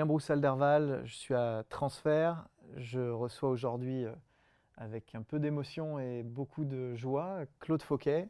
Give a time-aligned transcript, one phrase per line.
[0.00, 2.48] Bonjour Aurélien Broussal-Derval, je suis à Transfert.
[2.78, 4.12] Je reçois aujourd'hui euh,
[4.78, 8.26] avec un peu d'émotion et beaucoup de joie Claude Fauquet,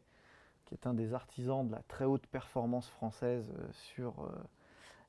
[0.64, 4.32] qui est un des artisans de la très haute performance française euh, sur euh,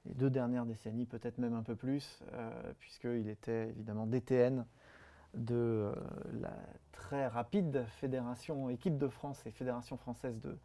[0.05, 2.21] les deux dernières décennies, peut-être même un peu plus,
[2.77, 4.65] puisqu'il était évidemment DTN
[5.33, 5.91] de
[6.41, 6.53] la
[6.91, 10.57] très rapide fédération équipe de France et fédération française de,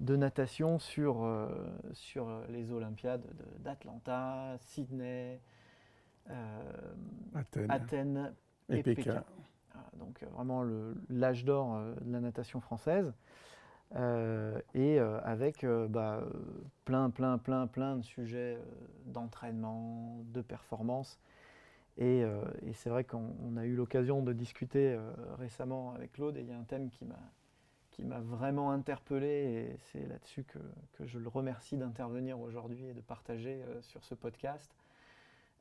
[0.00, 1.48] de natation sur, euh,
[1.92, 3.24] sur les Olympiades
[3.60, 5.40] d'Atlanta, Sydney,
[6.30, 6.94] euh,
[7.68, 8.34] Athènes,
[8.68, 9.24] et, Pékin.
[9.94, 10.64] donc euh, vraiment
[11.08, 13.12] l'âge d'or de la natation française.
[14.74, 16.22] et avec bah,
[16.84, 18.58] plein, plein, plein, plein de sujets
[19.06, 21.18] d'entraînement, de performance.
[21.98, 24.98] Et, et c'est vrai qu'on a eu l'occasion de discuter
[25.38, 27.16] récemment avec Claude, et il y a un thème qui m'a
[27.96, 29.26] qui m'a vraiment interpellé
[29.72, 30.58] et c'est là-dessus que,
[31.00, 34.70] je le remercie d'intervenir aujourd'hui et de partager euh, sur ce podcast.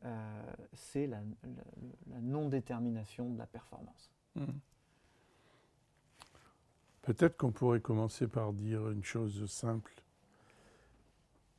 [0.04, 1.22] Euh, c'est la,
[2.12, 4.12] la, non-détermination de la performance.
[4.36, 4.60] Hmm.
[7.02, 9.94] Peut-être qu'on pourrait commencer par dire une chose simple.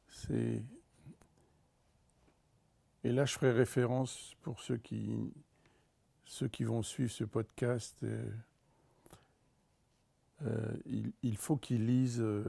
[0.08, 0.62] C'est
[3.06, 5.32] et là, je ferai référence pour ceux qui,
[6.24, 7.96] ceux qui vont suivre ce podcast.
[8.02, 8.28] Euh,
[11.22, 12.44] il, faut qu'il lise euh,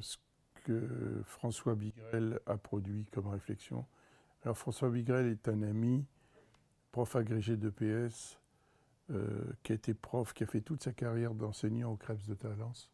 [0.00, 0.16] ce
[0.64, 3.84] que François Bigrel a produit comme réflexion.
[4.44, 6.04] Alors François Bigrel est un ami,
[6.92, 8.38] prof agrégé d'EPS,
[9.10, 12.34] euh, qui a été prof, qui a fait toute sa carrière d'enseignant au Krebs de
[12.34, 12.90] Talence,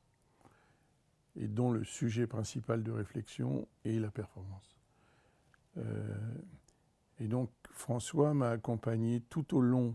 [1.37, 4.77] et dont le sujet principal de réflexion est la performance.
[7.21, 9.95] et donc François m'a accompagné tout au long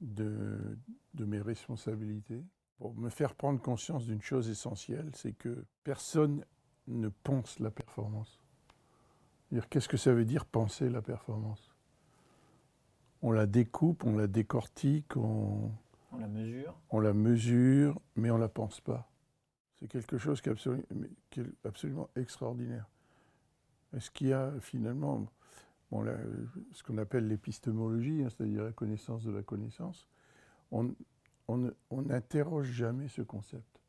[0.00, 0.78] de,
[1.14, 2.44] de mes responsabilités
[2.78, 6.44] pour me faire prendre conscience d'une chose essentielle, c'est que personne
[6.86, 8.40] ne pense la performance.
[9.70, 11.74] Qu'est-ce que ça veut dire penser la performance?
[13.22, 15.72] On la découpe, on la décortique, on,
[16.12, 16.78] on la mesure.
[16.90, 19.10] On la mesure, mais on ne la pense pas.
[19.74, 20.84] C'est quelque chose qui est, absolument,
[21.30, 22.88] qui est absolument extraordinaire.
[23.96, 25.26] Est-ce qu'il y a finalement
[25.90, 30.06] ce qu'on appelle l'épistémologie, hein, c'est-à-dire la connaissance de la connaissance,
[30.70, 30.94] on
[31.90, 33.80] n'interroge jamais ce concept.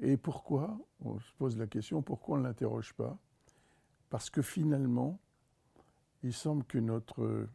[0.00, 3.18] Et pourquoi On se pose la question, pourquoi on ne l'interroge pas?
[4.10, 5.20] Parce que finalement,
[6.22, 7.48] il semble que notre,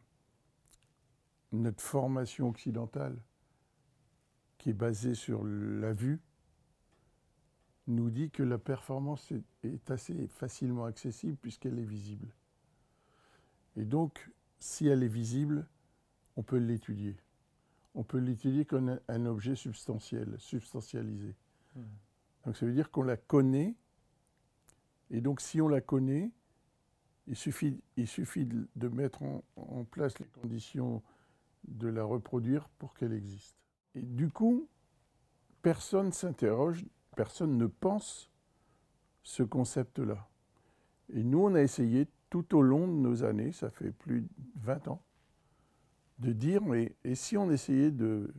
[1.52, 3.16] notre formation occidentale,
[4.58, 6.20] qui est basée sur la vue,
[7.86, 9.32] nous dit que la performance
[9.62, 12.34] est assez facilement accessible puisqu'elle est visible.
[13.76, 15.66] Et donc, si elle est visible,
[16.36, 17.16] on peut l'étudier.
[17.94, 21.34] On peut l'étudier comme un objet substantiel, substantialisé.
[21.74, 21.82] Hmm.
[22.44, 23.74] Donc ça veut dire qu'on la connaît.
[25.10, 26.30] Et donc si on la connaît,
[27.26, 31.02] il suffit, il suffit de, mettre en, en, place les conditions
[31.66, 33.56] de la reproduire pour qu'elle existe.
[33.94, 34.68] Et du coup,
[35.60, 36.86] personne s'interroge,
[37.16, 38.30] personne ne pense
[39.22, 40.28] ce concept-là.
[41.12, 44.28] Et nous, on a essayé tout au long de nos années, ça fait plus de
[44.56, 45.02] 20 ans,
[46.18, 48.32] de dire, mais et si on essayait de,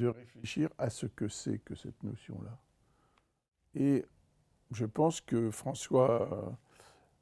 [0.00, 2.58] réfléchir à ce que c'est que cette notion-là?
[3.74, 4.04] Et
[4.72, 6.58] je pense que François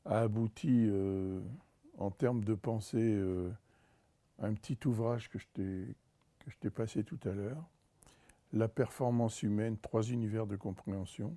[0.05, 1.41] a abouti euh,
[1.99, 3.51] en termes de pensée euh,
[4.39, 5.47] à un petit ouvrage que je
[6.61, 7.63] t'ai passé tout à l'heure,
[8.53, 11.37] La performance humaine, trois univers de compréhension.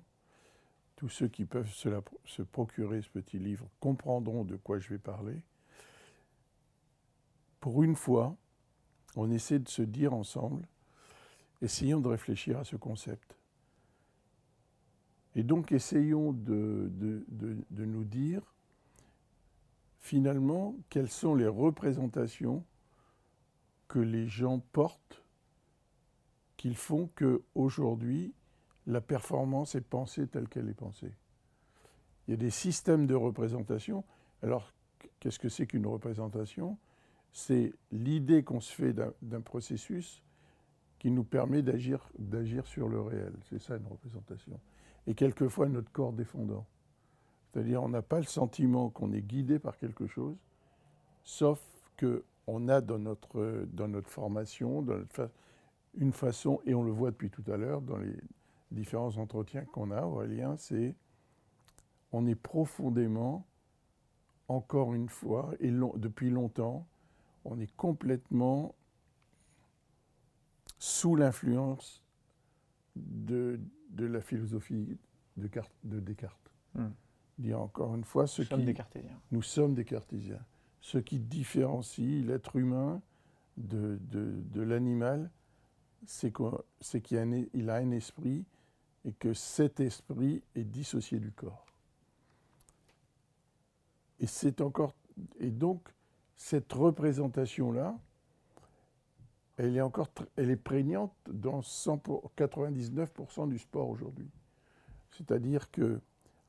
[1.00, 5.40] Tous ceux qui peuvent se, procurer ce petit livre comprendront de quoi je vais parler.
[7.58, 8.36] Pour une fois,
[9.16, 10.68] on essaie de se dire ensemble,
[11.62, 13.34] essayons de réfléchir à ce concept.
[15.34, 18.42] Et donc essayons de, de, nous dire
[20.00, 22.62] finalement quelles sont les représentations
[23.88, 25.24] que les gens portent
[26.58, 28.34] qu'ils font qu'aujourd'hui,
[28.90, 31.12] la performance est pensée telle qu'elle est pensée.
[32.26, 34.04] Il y a des systèmes de représentation.
[34.42, 34.72] Alors,
[35.20, 36.76] qu'est-ce que c'est qu'une représentation?
[37.32, 40.22] C'est l'idée qu'on se fait d'un processus
[40.98, 42.10] qui nous permet d'agir
[42.66, 43.32] sur le réel.
[43.48, 44.60] C'est ça une représentation.
[45.06, 46.66] Et quelquefois notre corps défendant.
[47.52, 50.36] C'est-à-dire on n'a pas le sentiment qu'on est guidé par quelque chose,
[51.22, 51.60] sauf
[51.98, 55.00] qu'on a dans notre, dans notre formation dans
[55.94, 58.14] une façon, et on le voit depuis tout à l'heure dans les
[58.70, 60.94] différents entretiens qu'on a, Aurélien, c'est
[62.12, 63.46] on est profondément,
[64.48, 66.86] encore une fois, et depuis longtemps,
[67.44, 68.74] on est complètement
[70.78, 72.02] sous l'influence
[72.96, 74.98] de, de, la philosophie
[75.36, 75.48] de,
[75.84, 76.50] de Descartes.
[76.74, 76.88] Hmm.
[77.38, 79.20] Dire encore une fois, ce nous, sommes des cartésiens.
[79.30, 80.44] nous sommes des cartésiens.
[80.80, 83.00] Ce qui différencie l'être humain
[83.56, 85.30] de, de l'animal,
[86.06, 88.44] c'est qu'il il a un esprit
[89.04, 91.66] et que cet esprit est dissocié du corps.
[94.18, 94.94] Et c'est encore
[95.38, 95.88] et donc
[96.36, 97.98] cette représentation là,
[99.56, 104.30] elle est encore elle est prégnante dans 99% du sport aujourd'hui.
[105.10, 106.00] C'est-à-dire que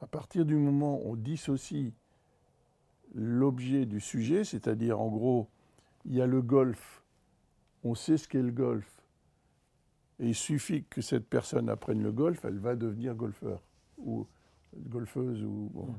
[0.01, 1.93] à partir du moment où on dissocie
[3.13, 5.47] l'objet du sujet, c'est-à-dire en gros,
[6.05, 7.03] il y a le golf,
[7.83, 9.00] on sait ce qu'est le golf,
[10.21, 13.61] et il suffit que cette personne apprenne le golf, elle va devenir golfeur
[13.97, 14.27] ou
[14.75, 15.95] golfeuse ou hmm.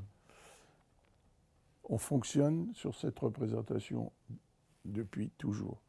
[1.89, 4.13] On fonctionne sur cette représentation
[4.85, 5.81] depuis toujours.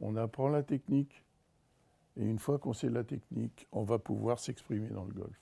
[0.00, 1.24] On apprend la technique,
[2.16, 5.40] et une fois qu'on sait la technique, on va pouvoir s'exprimer dans le golf.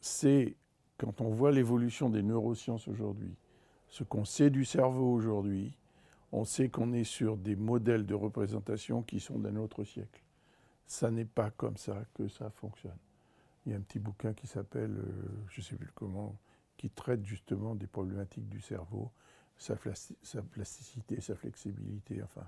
[0.00, 0.56] C'est
[0.98, 3.36] quand on voit l'évolution des neurosciences aujourd'hui,
[3.88, 5.76] ce qu'on sait du cerveau aujourd'hui,
[6.32, 10.24] on sait qu'on est sur des modèles de représentation qui sont d'un autre siècle.
[10.86, 12.96] Ça n'est pas comme ça que ça fonctionne.
[13.64, 16.36] Il y a un petit bouquin qui s'appelle, euh, je ne sais plus comment,
[16.76, 19.10] qui traite justement des problématiques du cerveau,
[19.56, 22.46] sa, plasticité, sa flexibilité, enfin.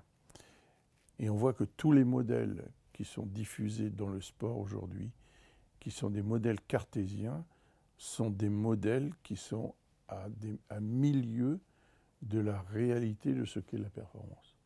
[1.19, 2.63] Et on voit que tous les modèles
[2.93, 5.11] qui sont diffusés dans le sport aujourd'hui,
[5.81, 7.45] qui sont des modèles cartésiens,
[7.97, 9.75] sont des modèles qui sont
[10.09, 11.59] à milieu
[12.23, 14.57] de la réalité de ce qu'est la performance.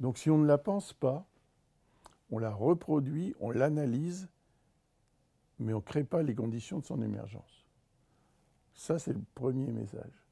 [0.00, 1.26] Donc si on ne la pense pas,
[2.30, 4.28] on la reproduit, on l'analyse,
[5.58, 7.66] mais on ne crée pas les conditions de son émergence.
[8.74, 10.24] Ça, c'est le premier message.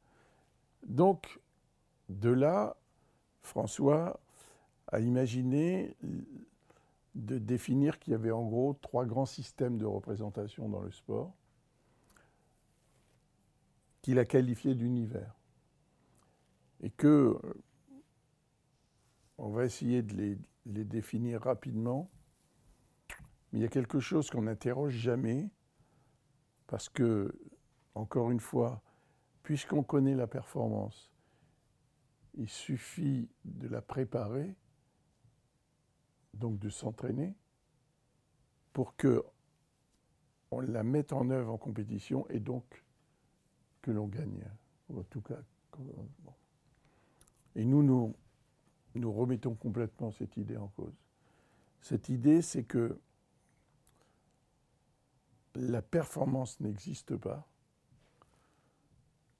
[0.84, 1.40] Donc,
[2.08, 2.76] de là,
[3.42, 4.20] François
[4.88, 5.96] a imaginé
[7.14, 11.34] de définir qu'il y avait en gros trois grands systèmes de représentation dans le sport
[14.02, 15.34] qu'il a qualifiés d'univers.
[16.80, 17.06] Et que,
[17.42, 17.54] euh,
[19.38, 22.10] on va essayer de les, les définir rapidement,
[23.52, 25.50] mais il y a quelque chose qu'on n'interroge jamais,
[26.66, 27.32] parce que,
[27.94, 28.82] encore une fois,
[29.42, 31.12] puisqu'on connaît la performance,
[32.34, 34.56] il suffit de la préparer
[36.34, 37.34] donc de s'entraîner,
[38.72, 39.24] pour que
[40.50, 42.84] on la mette en œuvre en compétition et donc
[43.82, 44.44] que l'on gagne.
[44.94, 45.38] en tout cas,
[47.54, 48.14] et nous, nous,
[48.98, 50.94] nous remettons complètement cette idée en cause.
[51.80, 52.98] Cette idée, c'est que
[55.54, 57.46] la performance n'existe pas.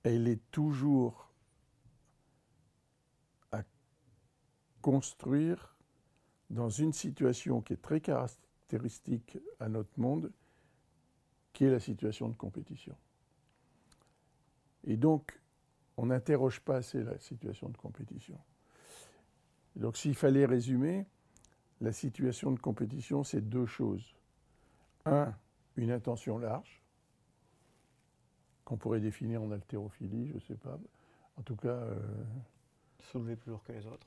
[0.03, 1.31] Elle est toujours
[3.53, 3.63] à
[4.81, 5.77] construire
[6.51, 10.33] dans une situation qui est très caractéristique à notre monde,
[11.53, 12.97] qui est la situation de compétition.
[14.85, 15.41] Et donc,
[15.97, 18.39] on n'interroge pas assez la situation de compétition.
[19.77, 21.07] Donc, s'il fallait résumer,
[21.81, 24.15] la situation de compétition, c'est deux choses.
[25.05, 25.33] Un,
[25.77, 26.83] une intention large,
[28.65, 30.79] qu'on pourrait définir en haltérophilie, je ne sais pas.
[31.37, 31.95] En tout cas, euh,
[33.13, 34.07] Soulever plus lourd que les autres.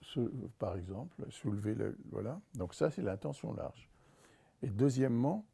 [0.57, 1.97] par exemple, soulever le.
[2.11, 2.41] Voilà.
[2.55, 3.89] Donc, ça, c'est l'intention large.
[4.61, 5.45] Et deuxièmement,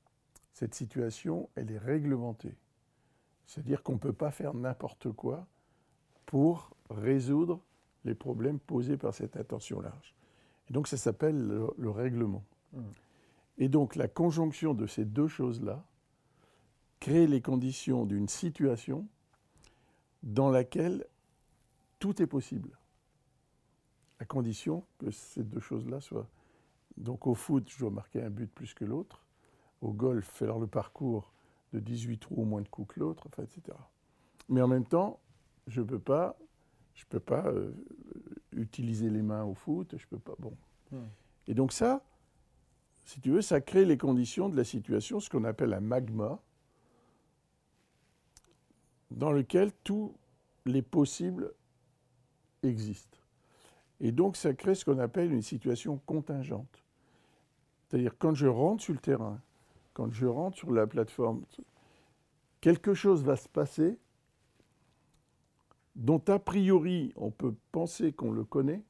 [0.51, 2.55] cette situation, elle est réglementée.
[3.45, 5.45] C'est-à-dire qu'on ne peut pas faire n'importe quoi
[6.25, 7.62] pour résoudre
[8.06, 10.16] les problèmes posés par cette intention large.
[10.70, 11.38] Et donc, ça s'appelle
[11.78, 12.44] le, règlement.
[12.74, 12.82] Mmh.
[13.58, 15.84] Et donc, la conjonction de ces deux choses-là
[17.00, 19.08] crée les conditions d'une situation
[20.24, 21.06] dans laquelle
[22.00, 22.78] tout est possible,
[24.20, 26.28] à condition que ces deux choses-là soient.
[26.98, 29.26] Donc au foot, je dois marquer un but plus que l'autre.
[29.82, 31.32] Au golf, faire le parcours
[31.74, 33.78] de 18 trous au moins de coups que l'autre, enfin, etc.
[34.50, 35.20] Mais en même temps,
[35.68, 36.38] je ne peux pas,
[36.96, 37.72] je peux pas euh,
[38.54, 40.34] utiliser les mains au foot, je peux pas.
[40.40, 40.54] Bon.
[40.92, 41.06] Hmm.
[41.48, 42.02] Et donc ça,
[43.04, 46.42] si tu veux, ça crée les conditions de la situation, ce qu'on appelle un magma,
[49.12, 50.16] dans lequel tous
[50.66, 51.54] les possibles
[52.64, 53.20] existent.
[54.00, 56.84] Et donc ça crée ce qu'on appelle une situation contingente.
[57.88, 59.40] C'est-à-dire quand je rentre sur le terrain,
[59.94, 61.46] quand je rentre sur la plateforme,
[62.60, 64.00] quelque chose va se passer
[65.96, 68.84] dont a priori on peut penser qu'on le connaît,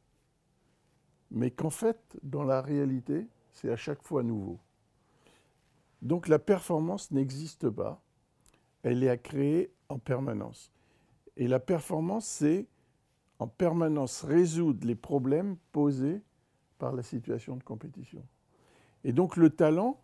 [1.31, 4.59] mais qu'en fait, dans la réalité, c'est à chaque fois nouveau.
[6.01, 8.01] Donc la performance n'existe pas,
[8.83, 10.71] elle est à créer en permanence.
[11.37, 12.67] Et la performance, c'est
[13.39, 16.21] en permanence résoudre les problèmes posés
[16.77, 18.23] par la situation de compétition.
[19.03, 19.99] Et donc le talent,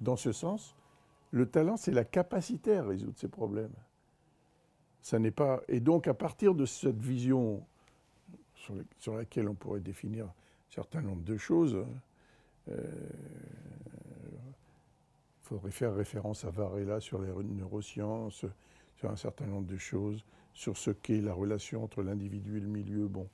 [0.00, 0.76] dans ce sens,
[1.30, 3.74] le talent, c'est la capacité à résoudre ces problèmes.
[5.08, 5.62] Ça n'est pas.
[5.68, 7.64] Et donc, à partir de cette vision
[8.98, 10.34] sur, laquelle on pourrait définir un
[10.68, 11.82] certain nombre de choses,
[12.66, 13.08] il euh,
[15.40, 18.44] faudrait faire référence à Varela sur les neurosciences,
[18.96, 22.68] sur un certain nombre de choses, sur ce qu'est la relation entre l'individu et le
[22.68, 23.08] milieu.
[23.08, 23.30] Bon.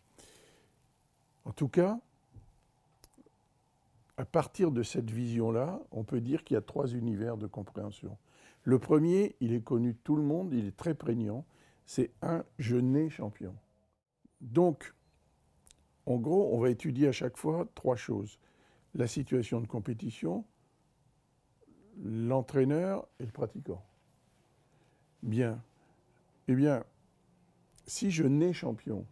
[1.45, 1.99] En tout cas,
[4.17, 8.17] à partir de cette vision-là, on peut dire qu'il y a trois univers de compréhension.
[8.63, 11.45] Le premier, il est connu de tout le monde, il est très prégnant,
[11.87, 13.55] c'est un je nais champion.
[14.41, 14.95] Donc,
[16.07, 18.39] en gros, on va étudier à chaque fois trois choses.
[18.95, 20.45] La situation de compétition,
[22.03, 23.83] l'entraîneur et le pratiquant.
[25.23, 25.63] Bien.
[26.49, 26.85] Eh bien,
[27.87, 29.07] si je nais champion,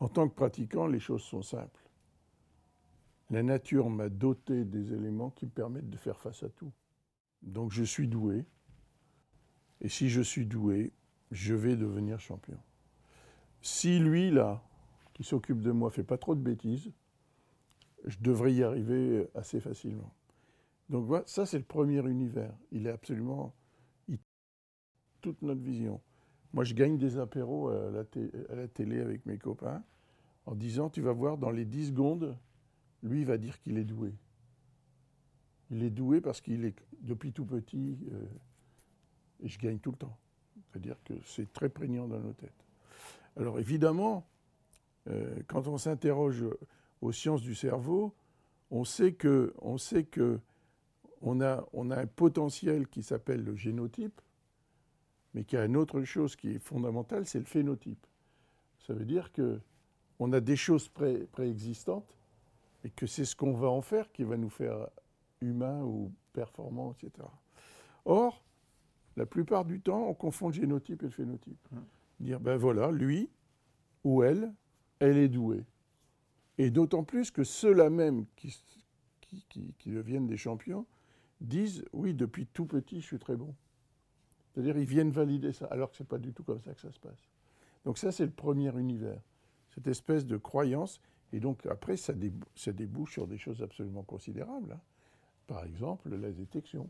[0.00, 1.88] en tant que pratiquant, les choses sont simples.
[3.30, 6.72] La nature m'a doté des éléments qui me permettent de faire face à tout.
[7.42, 8.44] Donc je suis doué.
[9.80, 10.92] Et si je suis doué,
[11.30, 12.58] je vais devenir champion.
[13.60, 14.62] Si lui, là,
[15.14, 16.92] qui s'occupe de moi, fait pas trop de bêtises,
[18.04, 20.12] je devrais y arriver assez facilement.
[20.88, 22.54] Donc voilà, ça c'est le premier univers.
[22.70, 23.54] Il est absolument
[25.20, 26.00] toute notre vision.
[26.52, 28.04] Moi, je gagne des apéros à la,
[28.50, 29.82] à la, télé avec mes copains
[30.46, 32.38] en disant, tu vas voir, dans les 10 secondes,
[33.02, 34.14] lui va dire qu'il est doué.
[35.70, 38.24] Il est doué parce qu'il est depuis tout petit, euh,
[39.42, 40.16] et je gagne tout le temps.
[40.70, 42.64] C'est-à-dire que c'est très prégnant dans nos têtes.
[43.36, 44.26] Alors évidemment,
[45.08, 46.44] euh, quand on s'interroge
[47.00, 48.14] aux sciences du cerveau,
[48.70, 50.40] on sait que, on sait que
[51.22, 54.20] on a, on a un potentiel qui s'appelle le génotype,
[55.34, 58.06] mais qu'il y a une autre chose qui est fondamentale, c'est le phénotype.
[58.86, 59.60] Ça veut dire que
[60.18, 60.88] on a des choses
[61.32, 62.16] préexistantes
[62.84, 64.88] et que c'est ce qu'on va en faire qui va nous faire
[65.40, 67.28] humains ou performants, etc.
[68.04, 68.42] Or,
[69.16, 71.68] la plupart du temps, on confond le génotype et le phénotype.
[71.72, 71.84] Hum.
[72.20, 73.28] Dire, ben voilà, lui
[74.04, 74.52] ou elle,
[75.00, 75.64] elle est douée.
[76.58, 78.56] Et d'autant plus que ceux-là même qui,
[79.20, 80.86] qui, qui, deviennent des champions
[81.40, 83.54] disent, oui, depuis tout petit, je suis très bon.
[84.52, 86.80] C'est-à-dire, ils viennent valider ça, alors que ce n'est pas du tout comme ça que
[86.80, 87.28] ça se passe.
[87.84, 89.20] Donc ça, c'est le premier univers,
[89.68, 91.00] cette espèce de croyance
[91.32, 94.72] et donc après, ça, débouche sur des choses absolument considérables.
[94.72, 94.80] Hein.
[95.46, 96.88] Par exemple, la détection.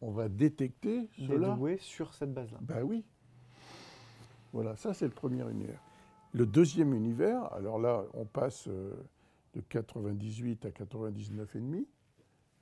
[0.00, 1.58] On va détecter cela.
[1.78, 2.58] Sur cette base-là.
[2.60, 3.04] Ben oui.
[4.52, 5.80] Voilà, ça c'est le premier univers.
[6.32, 8.94] Le deuxième univers, alors là, on passe euh,
[9.54, 11.86] de 98 à 99,5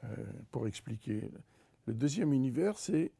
[0.04, 0.08] euh,
[0.50, 1.30] pour expliquer.
[1.86, 3.12] Le deuxième univers, c'est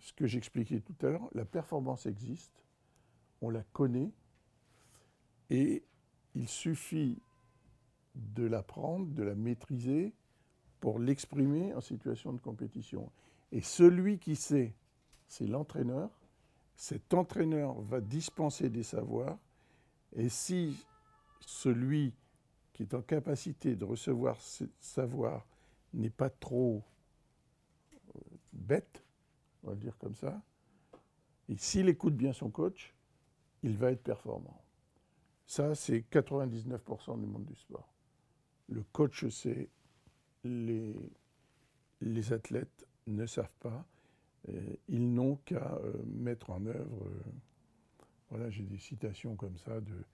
[0.00, 1.28] ce que j'expliquais tout à l'heure.
[1.34, 2.64] La performance existe,
[3.40, 4.12] on la connaît,
[5.50, 5.82] et
[6.34, 7.20] il suffit
[8.14, 10.12] de l'apprendre, de la maîtriser
[10.80, 13.10] pour l'exprimer en situation de compétition.
[13.52, 14.74] Et celui qui sait,
[15.26, 16.10] c'est l'entraîneur.
[16.74, 19.38] Cet entraîneur va dispenser des savoirs.
[20.14, 20.84] Et si
[21.40, 22.14] celui
[22.72, 25.46] qui est en capacité de recevoir ces savoirs
[25.94, 26.82] n'est pas trop
[28.14, 28.20] euh,
[28.52, 29.02] bête,
[29.62, 30.40] on va le dire comme ça,
[31.48, 32.94] et s'il écoute bien son coach,
[33.62, 34.62] il va être performant.
[35.46, 37.88] Ça, c'est 99% du monde du sport.
[38.68, 39.70] Le coach sait,
[40.44, 40.92] les
[42.32, 43.86] athlètes ne savent pas.
[44.88, 47.04] ils n'ont qu'à euh, mettre en œuvre.
[47.04, 47.22] Euh,
[48.30, 50.04] voilà, j'ai des citations comme ça de,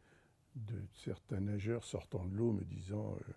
[0.56, 3.32] de certains nageurs sortant de l'eau me disant euh,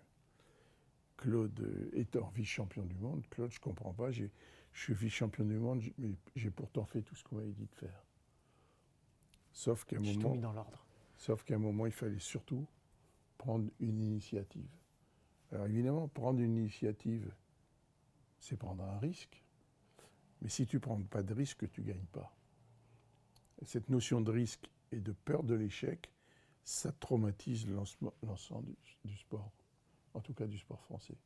[1.16, 4.24] Claude étant vice-champion du monde, Claude, je ne comprends pas, je
[4.72, 8.04] suis vice-champion du monde, mais j'ai pourtant fait tout ce qu'on m'avait dit de faire.
[9.52, 10.30] Sauf qu'à un moment.
[10.30, 10.86] Mis dans l'ordre.
[11.16, 12.64] Sauf qu'à un moment, il fallait surtout
[13.36, 14.70] prendre une initiative.
[15.50, 17.32] Alors évidemment, prendre une initiative,
[18.38, 19.42] c'est prendre un risque.
[20.42, 22.34] Mais si tu ne prends pas de risque, tu ne gagnes pas.
[23.64, 26.10] Cette notion de risque et de peur de l'échec,
[26.64, 29.50] ça traumatise l'ensemble du, sport,
[30.14, 31.16] en tout cas du sport français.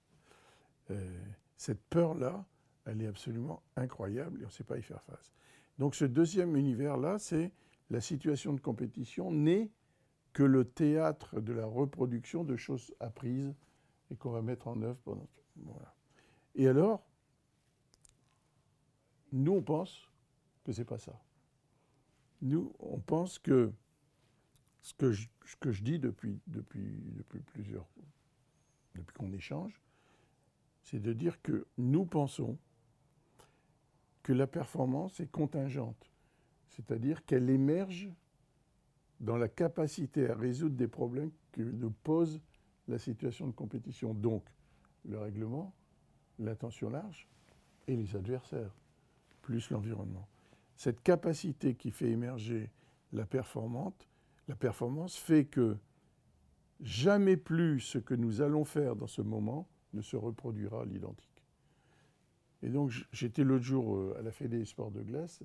[0.90, 1.20] Euh,
[1.56, 2.44] cette peur-là,
[2.84, 5.32] elle est absolument incroyable et on ne sait pas y faire face.
[5.78, 7.52] Donc ce deuxième univers-là, c'est
[7.90, 9.70] la situation de compétition n'est
[10.32, 13.54] que le théâtre de la reproduction de choses apprises
[14.10, 15.28] et qu'on va mettre en œuvre pendant.
[15.56, 15.94] Voilà.
[16.54, 17.04] Et alors,
[19.32, 20.08] nous, on pense
[20.64, 21.20] que ce n'est pas ça.
[22.42, 23.72] Nous, on pense que
[24.82, 25.12] ce que
[25.72, 27.86] je, dis depuis, depuis, depuis plusieurs.
[28.94, 29.80] depuis qu'on échange,
[30.82, 32.58] c'est de dire que nous pensons
[34.22, 36.10] que la performance est contingente,
[36.68, 38.10] c'est-à-dire qu'elle émerge
[39.20, 42.40] dans la capacité à résoudre des problèmes que nous pose
[42.88, 44.14] la situation de compétition.
[44.14, 44.44] Donc,
[45.04, 45.72] le règlement,
[46.38, 47.28] l'intention large
[47.86, 48.74] et les adversaires,
[49.42, 50.28] plus l'environnement.
[50.76, 52.70] Cette capacité qui fait émerger
[53.12, 53.26] la
[54.48, 55.76] la performance fait que
[56.80, 61.44] jamais plus ce que nous allons faire dans ce moment ne se reproduira à l'identique.
[62.62, 65.42] Et donc j'étais l'autre jour euh, à la Fédé des sports de glace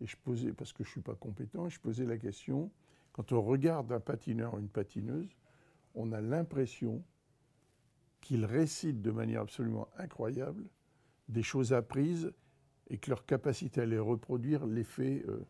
[0.00, 2.70] et je posais, parce que je ne suis pas compétent, je posais la question,
[3.12, 5.36] quand on regarde un patineur ou une patineuse,
[5.94, 7.02] on a l'impression
[8.20, 10.64] qu'ils récitent de manière absolument incroyable
[11.28, 12.32] des choses apprises
[12.88, 15.24] et que leur capacité à les reproduire les fait.
[15.28, 15.44] Euh,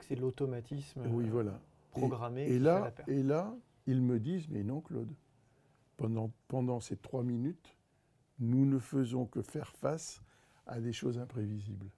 [0.00, 1.60] c'est l'automatisme oui, voilà.
[1.92, 2.48] programmé.
[2.48, 3.54] Et, là, et là,
[3.86, 5.12] ils me disent Mais non, Claude,
[5.96, 7.76] pendant, pendant ces trois minutes,
[8.38, 10.20] nous ne faisons que faire face
[10.66, 11.90] à des choses imprévisibles.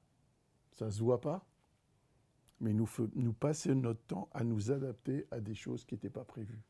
[0.72, 1.46] Ça ne se voit pas,
[2.60, 6.24] mais nous, nous passons notre temps à nous adapter à des choses qui n'étaient pas
[6.24, 6.62] prévues.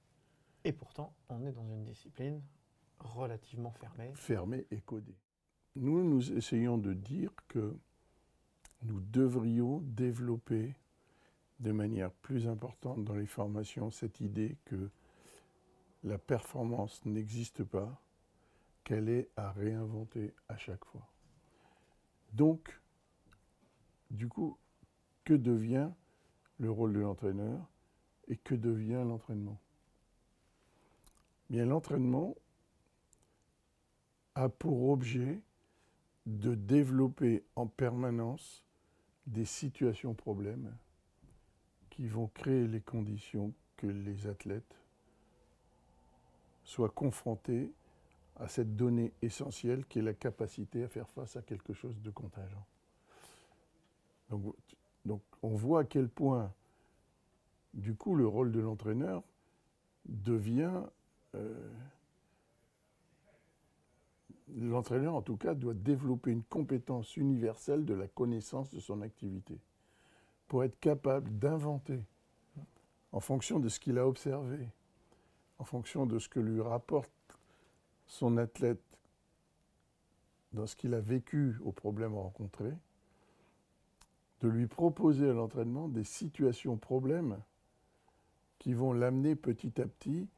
[0.64, 2.40] Et pourtant, on est dans une discipline
[2.98, 4.12] relativement fermée.
[4.14, 5.16] Fermée et codée.
[5.76, 7.76] Nous, nous essayons de dire que
[8.82, 10.74] nous devrions développer
[11.58, 14.90] de manière plus importante dans les formations cette idée que
[16.04, 18.00] la performance n'existe pas,
[18.84, 21.08] qu'elle est à réinventer à chaque fois.
[22.34, 22.80] Donc,
[24.10, 24.58] du coup,
[25.24, 25.90] que devient
[26.58, 27.68] le rôle de l'entraîneur
[28.28, 29.58] et que devient l'entraînement?
[31.50, 32.34] L'entraînement
[34.34, 35.40] a pour objet
[36.26, 38.64] de développer en permanence
[39.26, 40.74] des situations problèmes
[41.90, 44.76] qui vont créer les conditions que les athlètes
[46.64, 47.72] soient confrontés
[48.36, 52.10] à cette donnée essentielle qui est la capacité à faire face à quelque chose de
[52.10, 52.66] contingent.
[55.04, 56.52] Donc, on voit à quel point,
[57.74, 59.22] du coup, le rôle de l'entraîneur
[60.06, 60.82] devient...
[61.34, 61.70] Euh,
[64.52, 69.58] l'entraîneur, en tout cas, doit développer une compétence universelle de la connaissance de son activité
[70.48, 72.00] pour être capable d'inventer
[73.12, 74.68] en fonction de ce qu'il a observé,
[75.58, 77.12] en fonction de ce que lui rapporte
[78.06, 78.82] son athlète
[80.52, 82.74] dans ce qu'il a vécu aux problèmes rencontrés,
[84.40, 87.38] de lui proposer à l'entraînement des situations problèmes
[88.58, 90.28] qui vont l'amener petit à petit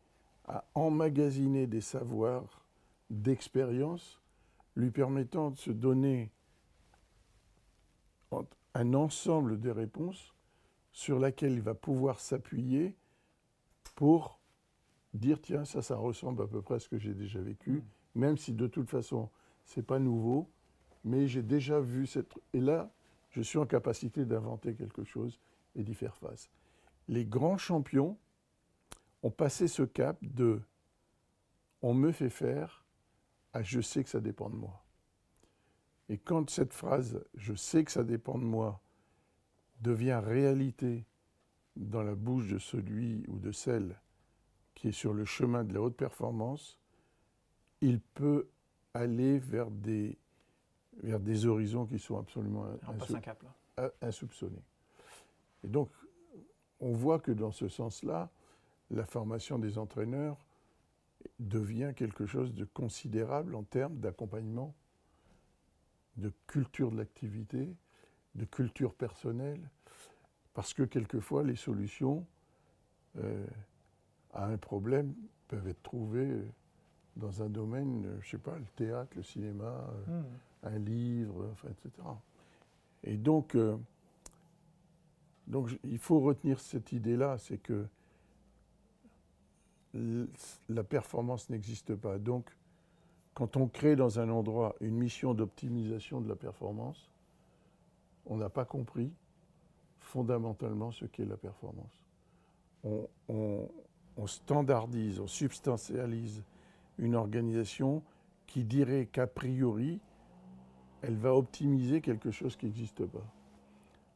[0.46, 2.65] à emmagasiner des savoirs
[3.10, 4.20] d'expérience
[4.74, 6.32] lui permettant de se donner
[8.74, 10.34] un ensemble de réponses
[10.92, 12.94] sur laquelle il va pouvoir s'appuyer
[13.94, 14.40] pour
[15.14, 17.82] dire tiens ça ça ressemble à peu près à ce que j'ai déjà vécu mm.
[18.14, 19.30] même si de toute façon
[19.64, 20.50] c'est pas nouveau
[21.04, 22.92] mais j'ai déjà vu cette et là
[23.36, 25.38] je suis en capacité d'inventer quelque chose
[25.74, 26.50] et d'y faire face.
[27.06, 28.18] Les grands champions
[29.22, 30.62] ont passé ce cap de
[31.82, 32.85] on me fait faire
[33.56, 34.84] à je sais que ça dépend de moi.
[36.08, 38.80] Et quand cette phrase je sais que ça dépend de moi
[39.80, 41.06] devient réalité
[41.74, 43.98] dans la bouche de celui ou de celle
[44.74, 46.78] qui est sur le chemin de la haute performance,
[47.80, 48.46] il peut
[48.92, 50.18] aller vers des
[51.02, 52.66] vers des horizons qui sont absolument
[54.00, 54.64] insoupçonnés.
[55.62, 55.90] Et donc,
[56.80, 58.30] on voit que dans ce sens-là,
[58.90, 60.45] la formation des entraîneurs
[61.38, 64.74] devient quelque chose de considérable en termes d'accompagnement,
[66.16, 67.74] de culture de l'activité,
[68.34, 69.60] de culture personnelle,
[70.54, 72.26] parce que quelquefois les solutions
[73.18, 73.46] euh,
[74.32, 75.14] à un problème
[75.48, 76.42] peuvent être trouvées
[77.16, 80.24] dans un domaine, je ne sais pas, le théâtre, le cinéma, euh, hmm.
[80.64, 81.90] un livre, enfin, etc.
[83.04, 83.76] Et donc, euh,
[85.46, 87.86] donc, il faut retenir cette idée-là, c'est que
[90.68, 92.18] la performance n'existe pas.
[92.18, 92.50] Donc,
[93.34, 97.10] quand on crée dans un endroit une mission d'optimisation de la performance,
[98.24, 99.12] on n'a pas compris
[100.00, 102.02] fondamentalement ce qu'est la performance.
[103.28, 103.68] On,
[104.26, 106.42] standardise, on substantialise
[106.98, 108.02] une organisation
[108.46, 110.00] qui dirait qu'a priori,
[111.02, 113.26] elle va optimiser quelque chose qui n'existe pas.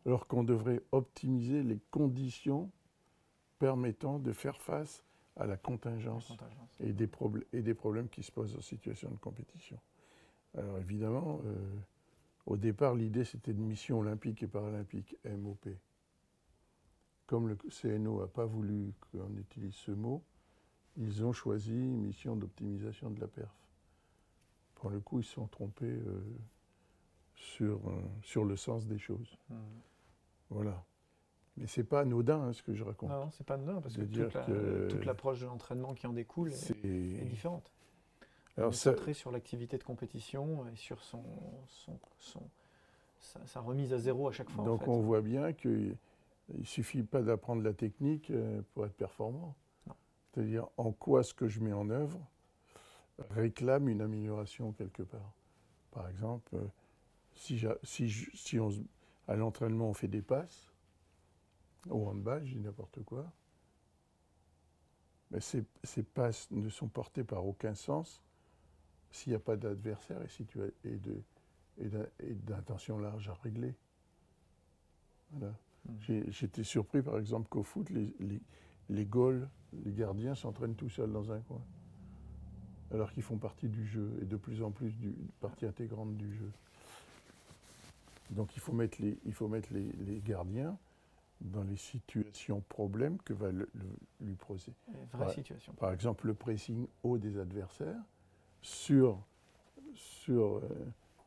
[0.06, 2.70] Alors qu'on devrait optimiser les conditions
[3.58, 5.04] permettant de faire face
[5.40, 6.36] à la contingence,
[6.80, 7.08] Et, des
[7.52, 9.80] et, des problèmes qui se posent en situation de compétition.
[10.56, 11.56] Alors évidemment, euh,
[12.46, 15.68] au départ, l'idée c'était une mission olympique et paralympique, MOP.
[17.26, 20.22] Comme le CNO n'a pas voulu qu'on utilise ce mot,
[20.96, 23.54] ils ont choisi mission d'optimisation de la perf.
[24.74, 26.22] Pour le coup, ils se sont trompés euh,
[27.34, 29.38] sur, euh, sur le sens des choses.
[29.48, 29.54] Mmh.
[30.50, 30.84] Voilà.
[31.60, 33.10] Mais c'est pas anodin hein, ce que je raconte.
[33.10, 37.70] Non, c'est pas anodin parce que, toute, l'approche de l'entraînement qui en découle est, différente.
[38.56, 41.22] Alors, centré sur l'activité de compétition et sur son,
[42.18, 42.42] son,
[43.44, 44.64] sa, remise à zéro à chaque fois.
[44.64, 45.96] Donc on voit bien qu'il
[46.48, 49.54] ne suffit pas d'apprendre la technique euh, pour être performant.
[50.32, 52.20] C'est-à-dire en quoi ce que je mets en œuvre
[53.30, 55.34] réclame une amélioration quelque part.
[55.90, 56.66] Par exemple, euh,
[57.34, 58.70] si, si, si on,
[59.28, 60.69] à l'entraînement on fait des passes,
[61.88, 63.30] au handball, je dis n'importe quoi.
[65.30, 68.22] Mais ces, passes ne sont portées par aucun sens
[69.12, 73.74] s'il n'y a pas d'adversaire et, si tu et d'intention large à régler.
[75.32, 75.50] Hmm.
[76.28, 78.40] J'étais surpris, par exemple, qu'au foot, les, les,
[78.90, 79.48] les goals,
[79.84, 81.62] les gardiens s'entraînent tout seuls dans un coin.
[82.92, 86.34] Alors qu'ils font partie du jeu et de plus en plus du, partie intégrante du
[86.34, 86.50] jeu.
[88.30, 90.76] Donc il faut mettre les, il faut mettre les gardiens
[91.40, 93.50] dans les situations problèmes que va
[94.20, 94.72] lui poser.
[95.10, 95.72] par, situation.
[95.74, 98.02] Par exemple, le pressing haut des adversaires
[98.62, 99.22] sur,
[99.94, 100.62] sur, euh,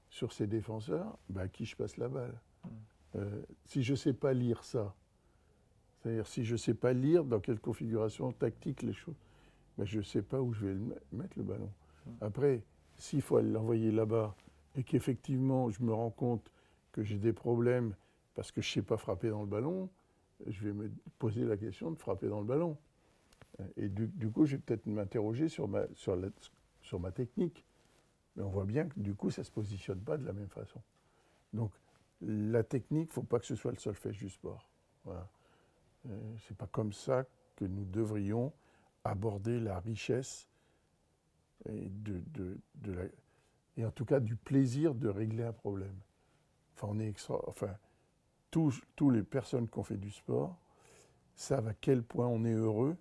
[0.09, 2.39] sur ses défenseurs, bah, à qui je passe la balle.
[2.63, 2.69] Hmm.
[3.15, 4.95] Euh, si je ne sais pas lire ça,
[6.01, 9.15] c'est-à-dire si je ne sais pas lire dans quelle configuration tactique les choses,
[9.77, 10.77] bah, je ne sais pas où je vais
[11.11, 11.71] mettre le ballon.
[12.05, 12.11] Hmm.
[12.21, 12.63] Après,
[12.97, 14.35] s'il faut l'envoyer là-bas
[14.75, 16.51] et qu'effectivement je me rends compte
[16.91, 17.95] que j'ai des problèmes
[18.35, 19.89] parce que je ne sais pas frapper dans le ballon,
[20.47, 22.77] je vais me poser la question de frapper dans le ballon.
[23.77, 25.85] Et du, coup, je vais peut-être m'interroger sur ma,
[27.11, 27.65] technique.
[28.35, 30.49] Mais on voit bien que du coup, ça ne se positionne pas de la même
[30.49, 30.81] façon.
[31.53, 31.71] Donc,
[32.21, 34.69] la technique, il ne faut pas que ce soit le solfège du sport.
[35.03, 35.29] Voilà.
[36.09, 38.51] Euh, ce n'est pas comme ça que nous devrions
[39.03, 40.47] aborder la richesse
[41.69, 41.91] et,
[43.85, 45.95] en tout cas du plaisir de régler un problème.
[46.75, 47.39] Enfin, on est extra,
[48.95, 50.55] tous, les personnes qui ont fait du sport
[51.35, 52.95] savent à quel point on est heureux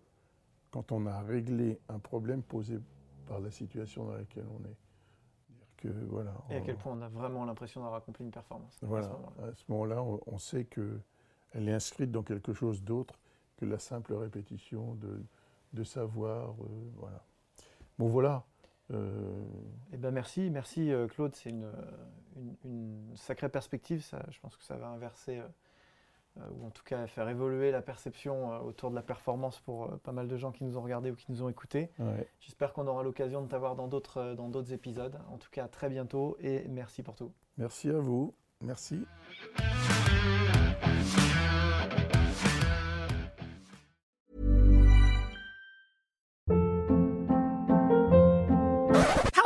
[0.71, 2.79] quand on a réglé un problème posé
[3.27, 4.77] par la situation dans laquelle on est.
[5.77, 8.79] Que, voilà, Et à quel point on a vraiment l'impression d'avoir accompli une performance.
[8.83, 9.09] Voilà,
[9.43, 13.19] à ce moment-là, on, sait qu'elle est inscrite dans quelque chose d'autre
[13.57, 15.21] que la simple répétition de,
[15.73, 16.51] de savoir.
[16.51, 17.21] Euh, voilà.
[17.99, 18.45] Bon, voilà.
[18.93, 19.45] Euh,
[19.93, 21.71] eh ben merci, merci euh, Claude, c'est une,
[22.65, 24.03] une, sacrée perspective.
[24.03, 25.41] Ça, je pense que ça va inverser,
[26.39, 30.13] euh, ou en tout cas faire évoluer la perception autour de la performance pour pas
[30.13, 31.91] mal de gens qui nous ont regardés ou qui nous ont écoutés.
[32.41, 35.19] J'espère qu'on aura l'occasion de t'avoir dans d'autres, dans d'autres épisodes.
[35.31, 37.33] En tout cas, à très bientôt et merci pour tout.
[37.57, 38.35] Merci à vous.
[38.61, 39.05] Merci.